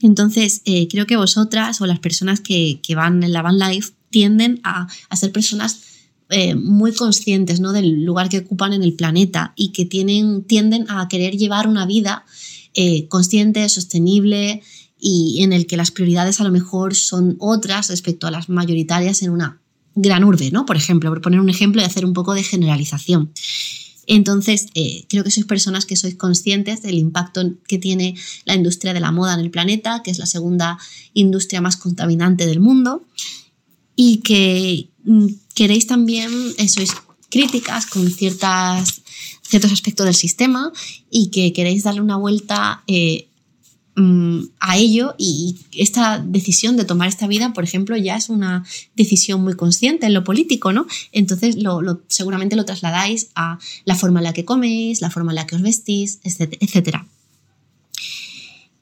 [0.00, 4.60] Entonces, eh, creo que vosotras o las personas que, van en la van life tienden
[4.64, 5.82] a, ser personas
[6.30, 7.72] eh, muy conscientes ¿no?
[7.74, 11.84] del lugar que ocupan en el planeta y que tienen, tienden a querer llevar una
[11.84, 12.24] vida
[12.72, 14.62] eh, consciente, sostenible
[14.98, 19.20] y en el que las prioridades a lo mejor son otras respecto a las mayoritarias
[19.20, 19.60] en una
[19.96, 20.66] gran urbe, ¿no?
[20.66, 23.32] Por ejemplo, por poner un ejemplo y hacer un poco de generalización.
[24.06, 28.94] Entonces, eh, creo que sois personas que sois conscientes del impacto que tiene la industria
[28.94, 30.78] de la moda en el planeta, que es la segunda
[31.12, 33.04] industria más contaminante del mundo,
[33.96, 36.92] y que mm, queréis también, eh, sois
[37.30, 39.02] críticas con ciertas,
[39.42, 40.72] ciertos aspectos del sistema
[41.10, 43.28] y que queréis darle una vuelta eh,
[43.98, 48.62] Mm, a ello y esta decisión de tomar esta vida, por ejemplo, ya es una
[48.94, 50.86] decisión muy consciente en lo político, ¿no?
[51.12, 55.36] Entonces lo, seguramente lo trasladáis a la forma en la que coméis, la forma en
[55.36, 57.04] la que os vestís, etc.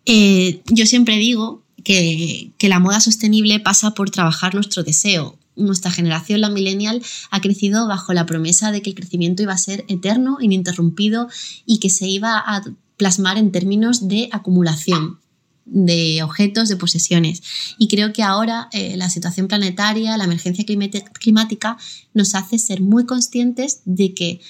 [0.04, 5.38] Eh, yo siempre digo que, que la moda sostenible pasa por trabajar nuestro deseo.
[5.54, 7.00] Nuestra generación, la millennial,
[7.30, 11.28] ha crecido bajo la promesa de que el crecimiento iba a ser eterno, ininterrumpido
[11.66, 12.64] y que se iba a
[12.96, 15.20] plasmar en términos de acumulación
[15.64, 17.42] de objetos, de posesiones.
[17.78, 21.78] Y creo que ahora eh, la situación planetaria, la emergencia climática,
[22.12, 24.40] nos hace ser muy conscientes de que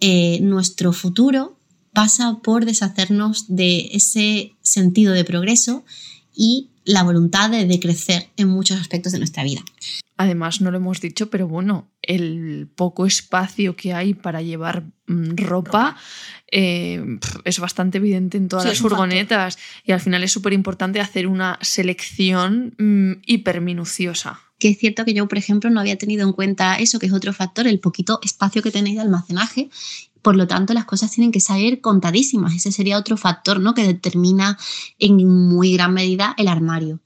[0.00, 1.58] eh, nuestro futuro
[1.92, 5.84] pasa por deshacernos de ese sentido de progreso
[6.34, 9.62] y la voluntad de, crecer en muchos aspectos de nuestra vida.
[10.16, 15.36] Además, no lo hemos dicho, pero bueno, el poco espacio que hay para llevar mm,
[15.36, 15.96] ropa
[16.50, 17.02] eh,
[17.44, 19.58] es bastante evidente en todas las furgonetas.
[19.84, 25.12] Y al final es súper importante hacer una selección mm, hiperminuciosa que es cierto que
[25.12, 28.20] yo, por ejemplo, no había tenido en cuenta eso, que es otro factor, el poquito
[28.22, 29.70] espacio que tenéis de almacenaje.
[30.22, 32.54] Por lo tanto, las cosas tienen que salir contadísimas.
[32.54, 33.74] Ese sería otro factor ¿no?
[33.74, 34.56] que determina
[35.00, 37.00] en muy gran medida el armario.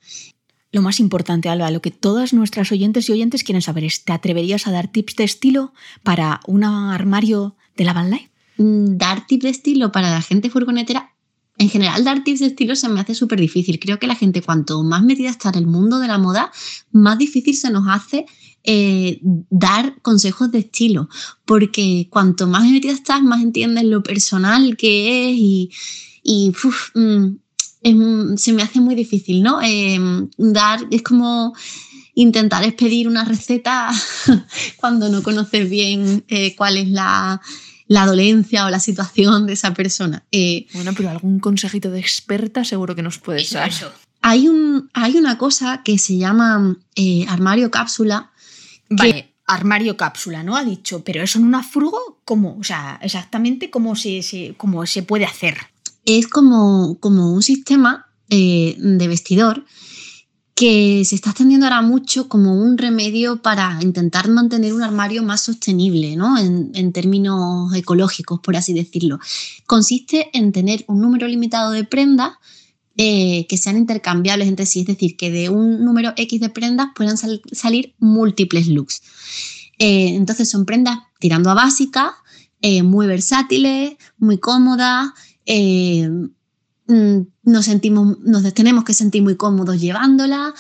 [0.71, 4.13] Lo más importante, Alba, lo que todas nuestras oyentes y oyentes quieren saber es, ¿te
[4.13, 8.31] atreverías a dar tips de estilo para un armario de la Van Life?
[8.59, 11.16] Mm, dar tips de estilo para la gente furgonetera
[11.59, 13.79] en general dar tips de estilo se me hace súper difícil.
[13.79, 16.53] Creo que la gente cuanto más metida está en el mundo de la moda,
[16.93, 18.27] más difícil se nos hace
[18.65, 21.09] eh, dar consejos de estilo,
[21.45, 25.37] porque cuanto más metida estás, más entiendes lo personal que es
[26.23, 26.53] y,
[26.95, 29.61] mm, se me hace muy difícil, ¿no?
[29.63, 31.55] Em, dar, es como
[32.15, 33.91] intentar expedir una receta
[34.79, 37.41] cuando no conoces bien eh, cuál es la
[37.89, 40.25] la dolencia o la situación de esa persona.
[40.33, 43.71] Eh, bueno, pero algún consejito de experta seguro que nos puede dar.
[44.23, 48.33] Hay, un, hay una cosa que se llama eh, armario cápsula.
[48.89, 50.57] Vale, armario cápsula, ¿no?
[50.57, 52.57] Ha dicho, pero eso en una furgo, ¿cómo?
[52.59, 55.57] O sea, exactamente cómo se, se puede hacer.
[56.05, 59.65] Es como, como un sistema eh, de vestidor
[60.57, 65.43] que se está extendiendo ahora mucho como un remedio para intentar mantener un armario más
[65.43, 66.39] sostenible, ¿no?
[66.39, 69.21] en, términos ecológicos, por así decirlo.
[69.67, 72.33] Consiste en tener un número limitado de prendas
[72.97, 76.89] eh, que sean intercambiables entre sí, es decir, que de un número X de prendas
[76.97, 79.03] puedan salir múltiples looks.
[79.79, 82.13] Eh, entonces son prendas tirando a básicas,
[82.63, 85.11] eh, muy versátiles, muy cómodas,
[86.87, 90.55] nos sentimos, nos tenemos que sentir muy cómodos llevándola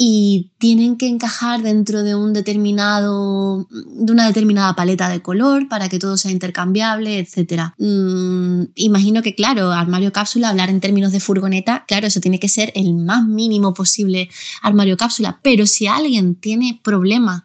[0.00, 5.88] y tienen que encajar dentro de un determinado, de una determinada paleta de color para
[5.88, 7.72] que todo sea intercambiable, etc.
[7.78, 12.48] Mm, imagino que, claro, armario cápsula, hablar en términos de furgoneta, claro, eso tiene que
[12.48, 14.30] ser el más mínimo posible
[14.62, 17.42] armario cápsula, pero si alguien tiene problemas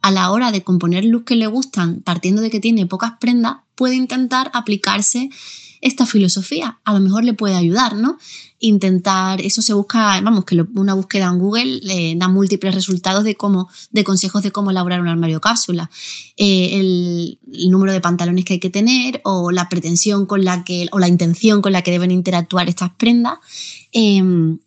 [0.00, 3.56] a la hora de componer looks que le gustan, partiendo de que tiene pocas prendas,
[3.74, 5.30] puede intentar aplicarse
[5.80, 6.78] esta filosofía.
[6.84, 8.18] A lo mejor le puede ayudar, ¿no?
[8.60, 13.36] Intentar, eso se busca, vamos, que una búsqueda en Google le da múltiples resultados de
[13.36, 15.90] cómo, de consejos de cómo elaborar un armario cápsula.
[16.36, 17.38] Eh, el,
[17.70, 21.08] número de pantalones que hay que tener o la pretensión con la que, o la
[21.08, 23.38] intención con la que deben interactuar estas prendas.
[23.92, 24.58] Em,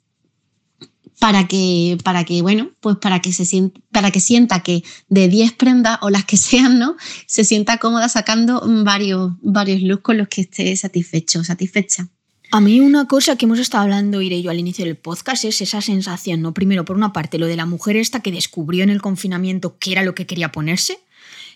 [1.21, 5.27] para que, para que, bueno, pues para que se sienta, para que sienta que de
[5.27, 6.97] 10 prendas o las que sean, ¿no?
[7.27, 12.07] Se sienta cómoda sacando varios, varios looks con los que esté satisfecho, satisfecha.
[12.49, 15.61] A mí una cosa que hemos estado hablando, iré yo al inicio del podcast, es
[15.61, 16.55] esa sensación, ¿no?
[16.55, 19.91] Primero, por una parte, lo de la mujer esta que descubrió en el confinamiento qué
[19.91, 21.01] era lo que quería ponerse,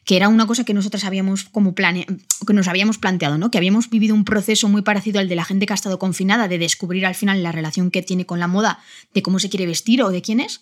[0.06, 2.06] que era una cosa que nosotras habíamos como plane
[2.46, 3.50] que nos habíamos planteado, ¿no?
[3.50, 6.48] Que habíamos vivido un proceso muy parecido al de la gente que ha estado confinada,
[6.48, 8.80] de descubrir al final la relación que tiene con la moda,
[9.14, 10.62] de cómo se quiere vestir o de quién es.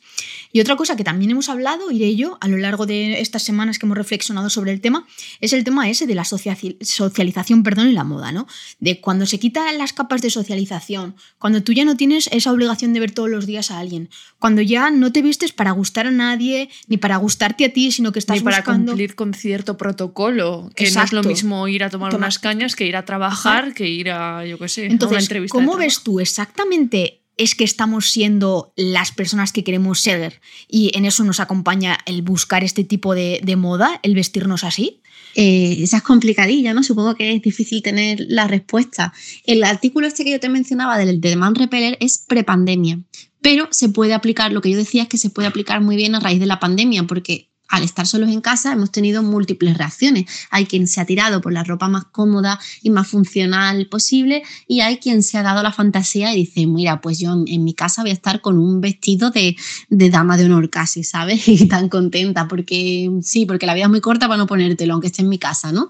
[0.52, 3.80] Y otra cosa que también hemos hablado, iré yo, a lo largo de estas semanas
[3.80, 5.06] que hemos reflexionado sobre el tema,
[5.42, 8.48] es el tema ese de la socialización, perdón, en la moda, ¿no?
[8.80, 12.94] De cuando se quitan las capas de socialización, cuando tú ya no tienes esa obligación
[12.94, 16.12] de ver todos los días a alguien, cuando ya no te vistes para gustar a
[16.12, 20.70] nadie, ni para gustarte a ti, sino que estás ni para cumplir con cierto protocolo,
[20.76, 23.88] que no es lo mismo ir a tomar unas cañas que ir a trabajar, que
[23.88, 25.54] ir a, yo qué sé, Entonces, a una entrevista.
[25.54, 31.06] ¿Cómo ves tú exactamente es que estamos siendo las personas que queremos ser y en
[31.06, 35.02] eso nos acompaña el buscar este tipo de, moda, el vestirnos así?
[35.36, 36.84] Eh, esa es complicadilla, ¿no?
[36.84, 39.14] Supongo que es difícil tener la respuesta.
[39.46, 43.00] El artículo este que yo te mencionaba del de Man Repeller es prepandemia,
[43.42, 46.14] pero se puede aplicar, lo que yo decía es que se puede aplicar muy bien
[46.16, 50.26] a raíz de la pandemia, porque al estar solos en casa hemos tenido múltiples reacciones.
[50.52, 54.82] Hay quien se ha tirado por la ropa más cómoda y más funcional posible y
[54.82, 58.04] hay quien se ha dado la fantasía y dice, mira, pues yo en, mi casa
[58.04, 59.56] voy a estar con un vestido de,
[59.90, 61.48] dama de honor casi, ¿sabes?
[61.64, 65.08] Y tan contenta porque sí, porque la vida es muy corta para no ponértelo, aunque
[65.08, 65.90] esté en mi casa, ¿no?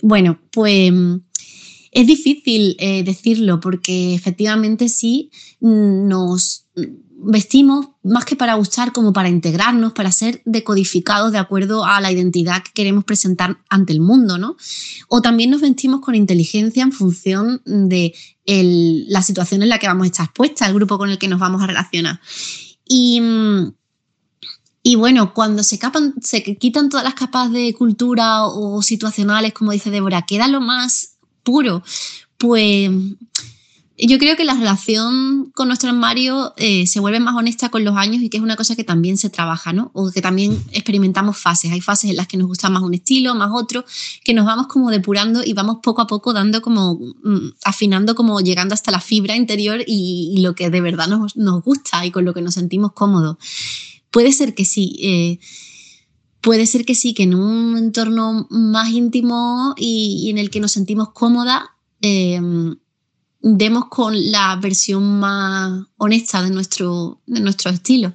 [0.00, 0.92] Bueno, pues
[1.90, 6.64] Es difícil eh, decirlo porque efectivamente sí nos
[7.22, 12.10] vestimos más que para gustar, como para integrarnos, para ser decodificados de acuerdo a la
[12.10, 14.56] identidad que queremos presentar ante el mundo, ¿no?
[15.08, 20.04] O también nos vestimos con inteligencia en función de la situación en la que vamos
[20.04, 22.20] a estar expuestas, el grupo con el que nos vamos a relacionar.
[22.84, 23.20] Y,
[24.96, 25.78] bueno, cuando se,
[26.58, 31.82] quitan todas las capas de cultura o situacionales, como dice Débora, queda lo más puro,
[32.36, 32.90] pues
[34.08, 37.96] yo creo que la relación con nuestro armario eh, se vuelve más honesta con los
[37.96, 39.90] años y que es una cosa que también se trabaja, ¿no?
[39.94, 41.70] O que también experimentamos fases.
[41.70, 43.84] Hay fases en las que nos gusta más un estilo, más otro,
[44.24, 48.40] que nos vamos como depurando y vamos poco a poco dando como, mm, afinando como
[48.40, 52.24] llegando hasta la fibra interior y, lo que de verdad nos, nos, gusta y con
[52.24, 53.36] lo que nos sentimos cómodos.
[54.10, 54.96] Puede ser que sí.
[55.00, 55.38] Eh,
[56.40, 60.72] puede ser que sí, que en un entorno más íntimo y, en el que nos
[60.72, 62.40] sentimos cómoda, eh,
[63.42, 68.14] demos con la versión más honesta de nuestro, de nuestro estilo.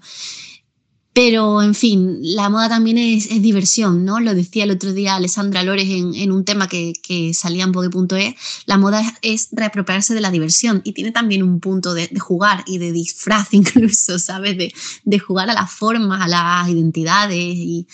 [1.17, 4.19] Pero, en fin, la moda también es, diversión, ¿no?
[4.19, 6.93] Lo decía el otro día Alessandra Lores en, un tema que,
[7.33, 8.35] salía en Vogue.es.
[8.67, 12.77] La moda es, reapropiarse de la diversión y tiene también un punto de, jugar y
[12.77, 14.57] de disfraz incluso, ¿sabes?
[14.57, 17.87] De, jugar a las formas, a las identidades y,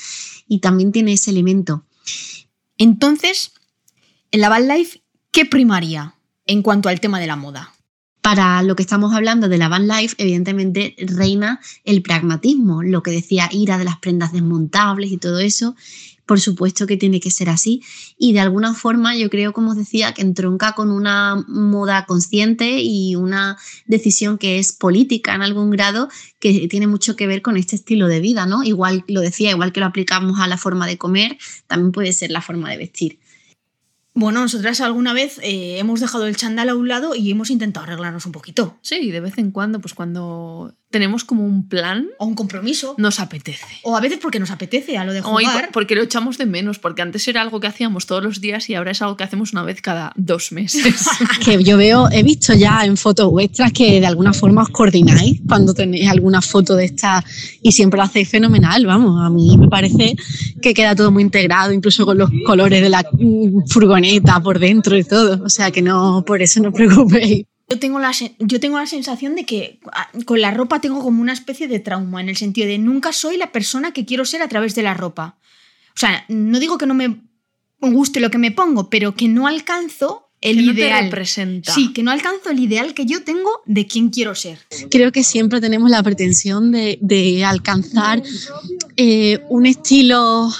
[0.50, 1.86] y también tiene ese elemento.
[2.78, 3.54] Entonces,
[4.32, 6.18] en la Bad Life, ¿qué primaria?
[6.46, 7.74] En cuanto al tema de la moda?
[8.22, 13.12] Para lo que estamos hablando de la van life, evidentemente reina el pragmatismo, lo que
[13.12, 15.76] decía Ira de las prendas desmontables y todo eso.
[16.26, 17.82] Por supuesto que tiene que ser así.
[18.18, 22.80] Y de alguna forma yo creo, como os decía, que entronca con una moda consciente
[22.82, 26.08] y una decisión que es política en algún grado,
[26.40, 28.64] que tiene mucho que ver con este estilo de vida, ¿no?
[28.64, 32.32] Igual lo decía, igual que lo aplicamos a la forma de comer, también puede ser
[32.32, 33.20] la forma de vestir.
[34.16, 37.86] Bueno, nosotras alguna vez eh, hemos dejado el chándal a un lado y hemos intentado
[37.86, 38.78] arreglarnos un poquito.
[38.82, 42.08] Sí, de vez en cuando, pues cuando tenemos como un plan.
[42.20, 42.94] O un compromiso.
[43.00, 43.66] Nos apetece.
[43.82, 45.70] O a veces porque nos apetece, a lo de jugar.
[45.70, 48.70] O porque lo echamos de menos, porque antes era algo que hacíamos todos los días
[48.70, 51.08] y ahora es algo que hacemos una vez cada dos meses.
[51.44, 55.42] que yo veo, he visto ya en fotos vuestras que de alguna forma os coordináis
[55.48, 57.26] cuando tenéis alguna foto de esta
[57.64, 59.20] y siempre lo hacéis fenomenal, vamos.
[59.26, 60.16] A mí me parece
[60.62, 63.04] que queda todo muy integrado, incluso con los colores de la
[63.68, 65.44] furgoneta por dentro y todo.
[65.44, 67.46] O sea que no, por eso no os preocupéis.
[67.70, 71.22] Yo tengo, la, yo tengo la sensación de que ah, con la ropa tengo como
[71.22, 74.42] una especie de trauma, en el sentido de nunca soy la persona que quiero ser
[74.42, 75.38] a través de la ropa.
[75.96, 77.22] O sea, no digo que no me
[77.80, 81.10] guste lo que me pongo, pero que no alcanzo el ideal.
[81.64, 84.60] Sí, que no alcanzo el ideal que yo tengo de quién quiero ser.
[84.92, 88.22] Creo que siempre tenemos la pretensión de, alcanzar
[88.98, 90.52] eh, un estilo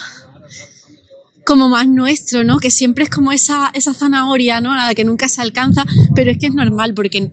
[1.46, 2.60] como más nuestro, ¿no?
[2.60, 4.72] Que siempre es como esa, esa zanahoria, ¿no?
[4.96, 7.32] Que nunca se alcanza, pero es que es normal porque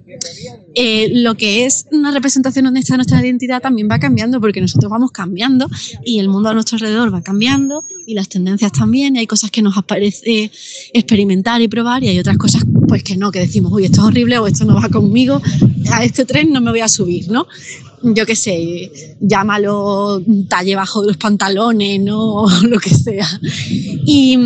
[0.74, 4.90] eh, lo que es una representación honesta de nuestra identidad también va cambiando porque nosotros
[4.90, 5.68] vamos cambiando
[6.04, 9.50] y el mundo a nuestro alrededor va cambiando y las tendencias también y hay cosas
[9.50, 10.50] que nos aparece
[10.92, 14.06] experimentar y probar y hay otras cosas pues que no, que decimos, uy, esto es
[14.06, 15.40] horrible o esto no va conmigo,
[15.92, 17.46] a este tren no me voy a subir, ¿no?
[18.02, 22.46] Yo qué sé, llámalo talle bajo de los pantalones, ¿no?
[22.62, 23.26] Lo que sea.
[23.62, 24.38] Y,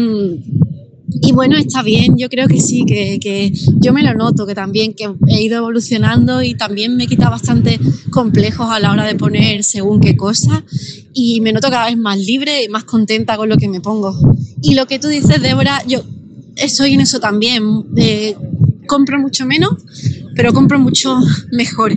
[1.22, 4.54] y bueno, está bien, yo creo que sí, que, que, yo me lo noto, que
[4.54, 7.78] también que he ido evolucionando y también me he quitado bastante
[8.10, 10.64] complejos a la hora de poner según qué cosa
[11.12, 14.16] y me noto cada vez más libre y más contenta con lo que me pongo.
[14.62, 16.02] Y lo que tú dices, Débora, yo
[16.56, 17.84] estoy en eso también.
[17.96, 18.36] Eh,
[18.86, 19.72] compro mucho menos,
[20.34, 21.18] pero compro mucho
[21.52, 21.92] mejor.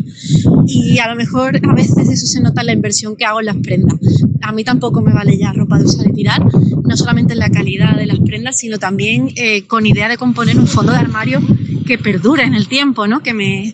[0.67, 3.47] Y a lo mejor a veces eso se nota en la inversión que hago en
[3.47, 4.00] las prendas.
[4.41, 7.50] A mí tampoco me vale ya ropa de usar y tirar, no solamente en la
[7.50, 11.41] calidad de las prendas, sino también eh, con idea de componer un fondo de armario
[11.86, 13.21] que perdure en el tiempo, ¿no?
[13.21, 13.73] que me,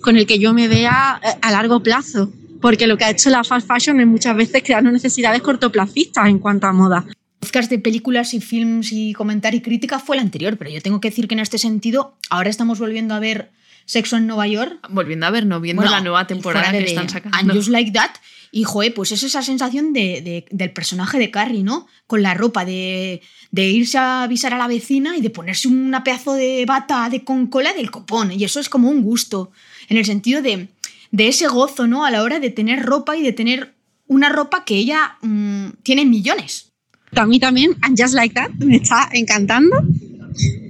[0.00, 2.30] con el que yo me vea eh, a largo plazo.
[2.60, 6.40] Porque lo que ha hecho la fast fashion es muchas veces crear necesidades cortoplacistas en
[6.40, 7.06] cuanto a moda
[7.40, 11.00] podcast de películas y films y comentar y crítica fue el anterior, pero yo tengo
[11.00, 13.50] que decir que en este sentido ahora estamos volviendo a ver
[13.88, 14.86] Sexo en Nueva York.
[14.90, 17.38] Volviendo a ver, no viendo la nueva temporada que están sacando.
[17.38, 18.10] And Just Like That.
[18.50, 21.86] Y, joder, pues es esa sensación de, del personaje de Carrie, ¿no?
[22.06, 26.04] Con la ropa, de, de, irse a avisar a la vecina y de ponerse una
[26.04, 28.30] pedazo de bata de con cola del copón.
[28.30, 29.52] Y eso es como un gusto,
[29.88, 30.68] en el sentido de,
[31.10, 32.04] de ese gozo, ¿no?
[32.04, 33.74] A la hora de tener ropa y de tener
[34.06, 36.72] una ropa que ella mm, tiene millones.
[37.16, 39.76] A mí también, And Just Like That, me está encantando.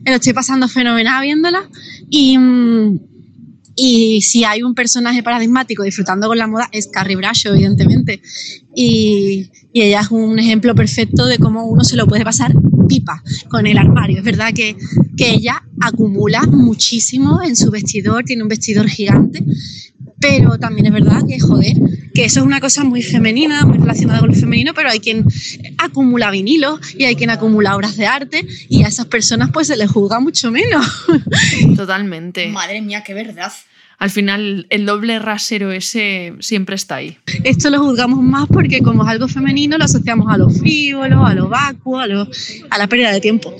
[0.04, 1.68] Lo estoy pasando fenomenal viéndola.
[2.10, 2.36] Y,
[3.76, 8.20] Y si hay un personaje paradigmático disfrutando con la moda es Carrie Bradshaw, evidentemente.
[8.74, 12.52] Y, y, ella es un ejemplo perfecto de cómo uno se lo puede pasar
[12.88, 14.18] pipa con el armario.
[14.18, 14.76] Es verdad que,
[15.16, 19.44] que ella acumula muchísimo en su vestidor, tiene un vestidor gigante,
[20.18, 21.76] pero también es verdad que, joder,
[22.18, 25.24] que eso es una cosa muy femenina, muy relacionada con lo femenino, pero hay quien
[25.78, 29.76] acumula vinilo y hay quien acumula obras de arte y a esas personas pues se
[29.76, 30.84] les juzga mucho menos.
[31.76, 32.48] Totalmente.
[32.48, 33.52] Madre mía, qué verdad.
[33.98, 37.16] Al final el doble rasero ese siempre está ahí.
[37.44, 41.34] Esto lo juzgamos más porque como es algo femenino lo asociamos a lo frívolo, a
[41.34, 42.28] lo vacuo, a, lo,
[42.68, 43.54] a la pérdida de tiempo.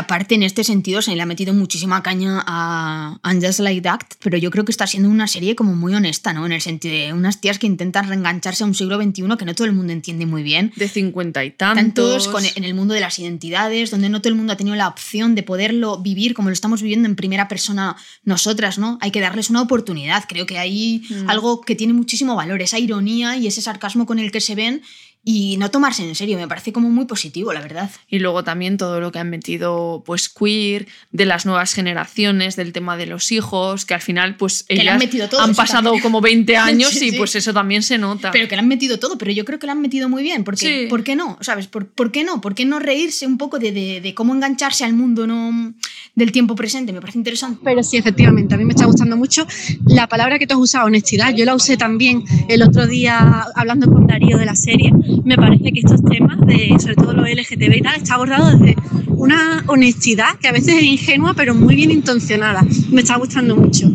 [0.00, 4.00] Aparte, en este sentido, se le ha metido muchísima caña a And Just Like That,
[4.22, 6.46] pero yo creo que está siendo una serie como muy honesta, ¿no?
[6.46, 9.54] En el sentido de unas tías que intentan reengancharse a un siglo XXI que no
[9.54, 10.72] todo el mundo entiende muy bien.
[10.76, 12.24] De cincuenta y tantos.
[12.24, 14.88] Tantos en el mundo de las identidades, donde no todo el mundo ha tenido la
[14.88, 17.94] opción de poderlo vivir como lo estamos viviendo en primera persona
[18.24, 18.96] nosotras, ¿no?
[19.02, 20.24] Hay que darles una oportunidad.
[20.26, 21.28] Creo que hay mm.
[21.28, 24.80] algo que tiene muchísimo valor, esa ironía y ese sarcasmo con el que se ven
[25.22, 27.90] y no tomarse en serio, me parece como muy positivo, la verdad.
[28.08, 32.72] Y luego también todo lo que han metido, pues queer, de las nuevas generaciones, del
[32.72, 36.22] tema de los hijos, que al final, pues ellas han, metido todo, han pasado como
[36.22, 38.30] 20 años y pues eso también se nota.
[38.30, 40.42] Pero que le han metido todo, pero yo creo que lo han metido muy bien,
[40.42, 41.36] porque ¿por qué no?
[41.42, 41.66] ¿Sabes?
[41.66, 42.40] ¿Por, ¿Por, qué no?
[42.40, 45.74] ¿Por qué no reírse un poco de, de, de, cómo engancharse al mundo no
[46.14, 46.94] del tiempo presente?
[46.94, 47.60] Me parece interesante.
[47.62, 49.46] Pero sí, efectivamente, a mí me está gustando mucho
[49.86, 51.34] la palabra que tú has usado, honestidad.
[51.34, 54.92] Yo la usé también el otro día hablando con Darío de la serie
[55.24, 58.76] me parece que estos temas, de, sobre todo lo LGTB y tal, está abordado desde
[59.08, 62.64] una honestidad que a veces es ingenua, pero muy bien intencionada.
[62.90, 63.90] Me está gustando mucho.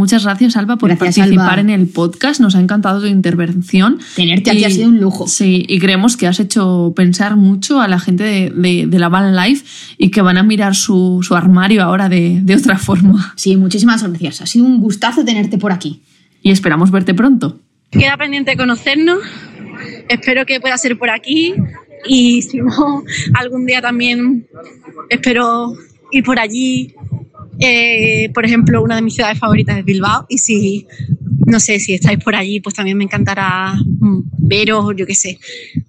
[0.00, 2.40] Muchas gracias, Alba, por participar en el podcast.
[2.40, 3.98] Nos ha encantado tu intervención.
[4.16, 5.26] Tenerte aquí ha sido un lujo.
[5.26, 9.34] Sí, y creemos que has hecho pensar mucho a la gente de, de, la Van
[9.34, 9.64] Life
[9.98, 13.34] y que van a mirar su, su armario ahora de, de otra forma.
[13.36, 14.40] Sí, muchísimas gracias.
[14.42, 16.00] Ha sido un gustazo tenerte por aquí.
[16.42, 17.58] Y esperamos verte pronto.
[17.90, 19.18] Queda pendiente de conocernos
[20.10, 21.54] espero que pueda ser por aquí
[22.06, 23.04] y si no,
[23.34, 24.46] algún día también
[25.08, 25.74] espero
[26.10, 26.94] ir por allí.
[27.62, 30.86] Eh, por ejemplo, una de mis ciudades favoritas es Bilbao y si,
[31.46, 35.38] no sé, si estáis por allí, pues también me encantará mm, veros, yo qué sé.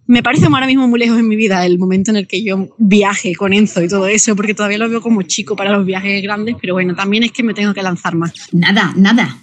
[0.05, 2.75] Me parece ahora mismo muy lejos en mi vida el momento en el que yo
[2.77, 6.21] viaje con Enzo y todo eso, porque todavía lo veo como chico para los viajes
[6.21, 8.33] grandes, pero bueno, también es que me tengo que lanzar más.
[8.51, 9.37] Nada, nada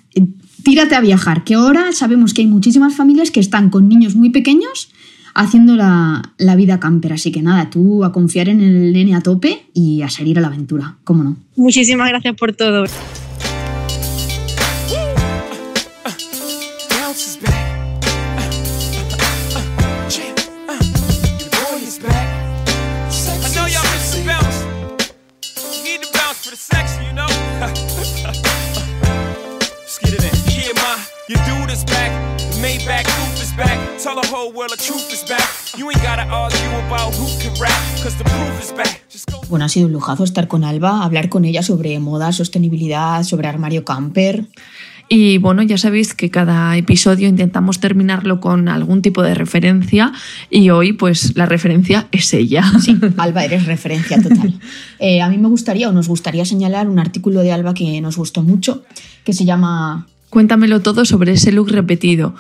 [0.64, 4.30] tírate a viajar, que ahora sabemos que hay muchísimas familias que están con niños muy
[4.30, 4.90] pequeños
[5.34, 7.12] haciendo la, la, vida camper.
[7.12, 10.40] Así que nada, tú a confiar en el nene a tope y a salir a
[10.40, 11.36] la aventura, ¿cómo no?
[11.56, 12.84] Muchísimas gracias por todo.
[39.50, 43.48] Bueno, ha sido un lujazo estar con Alba, hablar con ella sobre moda, sostenibilidad, sobre
[43.48, 44.46] armario camper.
[45.10, 50.12] Y bueno, ya sabéis que cada episodio intentamos terminarlo con algún tipo de referencia
[50.48, 52.64] y hoy pues la referencia es ella.
[52.80, 54.54] Sí, Alba, eres referencia total.
[55.00, 58.16] Eh, a mí me gustaría o nos gustaría señalar un artículo de Alba que nos
[58.16, 58.82] gustó mucho,
[59.22, 60.08] que se llama...
[60.28, 62.34] Cuéntamelo todo sobre ese look repetido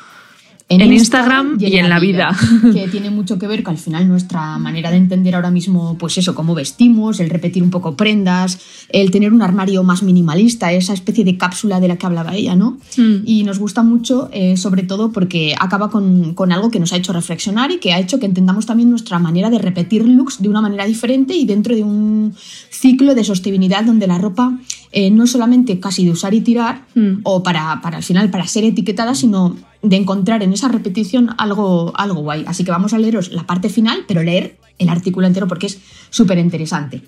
[0.68, 2.36] en, Instagram, y, en, la vida.
[2.72, 6.18] Que tiene mucho que ver con al final nuestra manera de entender ahora mismo, pues
[6.18, 8.58] eso, cómo vestimos, el repetir un poco prendas,
[8.90, 12.54] el tener un armario más minimalista, esa especie de cápsula de la que hablaba ella,
[12.54, 12.78] ¿no?
[12.96, 13.22] Hmm.
[13.24, 16.96] Y nos gusta mucho, eh, sobre todo porque acaba con, con, algo que nos ha
[16.96, 20.48] hecho reflexionar y que ha hecho que entendamos también nuestra manera de repetir looks de
[20.48, 22.34] una manera diferente y dentro de un
[22.70, 24.58] ciclo de sostenibilidad donde la ropa
[24.92, 27.20] eh, no solamente casi de usar y tirar hmm.
[27.22, 31.92] o para, para al final para ser etiquetada, sino de encontrar en esa repetición algo,
[31.96, 32.44] algo guay.
[32.46, 35.78] Así que vamos a leeros la parte final, pero leer el artículo entero porque es
[36.10, 37.02] súper interesante.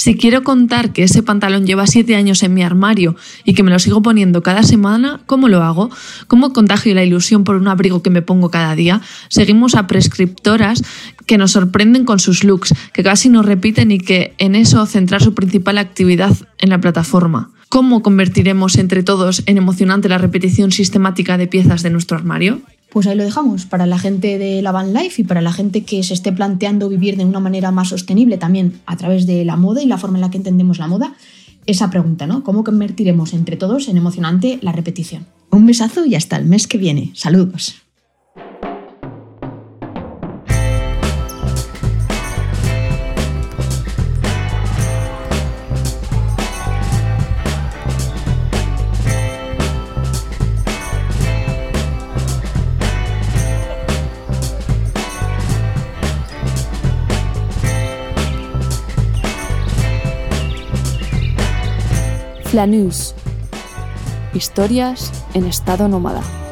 [0.00, 3.70] Si quiero contar que ese pantalón lleva siete años en mi armario y que me
[3.70, 5.90] lo sigo poniendo cada semana, ¿cómo lo hago?
[6.26, 9.02] ¿Cómo contagio la ilusión por un abrigo que me pongo cada día?
[9.28, 10.82] Seguimos a prescriptoras
[11.26, 15.22] que nos sorprenden con sus looks, que casi no repiten y que en eso centrar
[15.22, 17.50] su principal actividad en la plataforma.
[17.68, 22.62] ¿Cómo convertiremos entre todos en emocionante la repetición sistemática de piezas de nuestro armario?
[22.90, 25.84] Pues ahí lo dejamos, para la gente de la van life y para la gente
[25.84, 29.56] que se esté planteando vivir de una manera más sostenible también a través de la
[29.56, 31.14] moda y la forma en la que entendemos la moda,
[31.66, 32.42] esa pregunta, ¿no?
[32.42, 35.26] ¿Cómo convertiremos entre todos en emocionante la repetición?
[35.50, 37.12] Un besazo y hasta el mes que viene.
[37.14, 37.76] Saludos.
[62.50, 63.14] Flanús.
[64.34, 66.49] Historias en estado nómada.